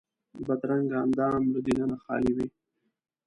[0.45, 2.47] بدرنګه اندام له دننه خالي وي